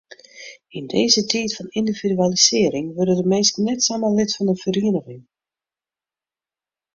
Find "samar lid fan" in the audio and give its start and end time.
3.87-4.51